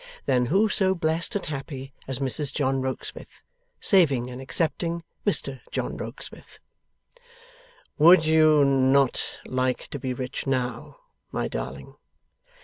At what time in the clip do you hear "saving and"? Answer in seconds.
3.79-4.41